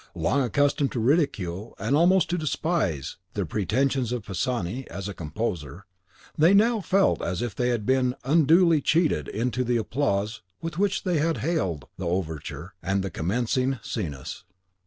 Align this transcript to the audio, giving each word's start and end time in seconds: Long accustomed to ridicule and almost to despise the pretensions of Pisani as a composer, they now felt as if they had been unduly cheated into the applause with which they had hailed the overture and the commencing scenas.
Long 0.15 0.41
accustomed 0.41 0.91
to 0.93 0.99
ridicule 0.99 1.75
and 1.77 1.95
almost 1.95 2.27
to 2.31 2.37
despise 2.39 3.17
the 3.35 3.45
pretensions 3.45 4.11
of 4.11 4.25
Pisani 4.25 4.89
as 4.89 5.07
a 5.07 5.13
composer, 5.13 5.85
they 6.35 6.55
now 6.55 6.81
felt 6.81 7.21
as 7.21 7.43
if 7.43 7.53
they 7.53 7.69
had 7.69 7.85
been 7.85 8.15
unduly 8.23 8.81
cheated 8.81 9.27
into 9.27 9.63
the 9.63 9.77
applause 9.77 10.41
with 10.59 10.79
which 10.79 11.03
they 11.03 11.19
had 11.19 11.37
hailed 11.45 11.85
the 11.97 12.07
overture 12.07 12.73
and 12.81 13.03
the 13.03 13.11
commencing 13.11 13.77
scenas. 13.83 14.43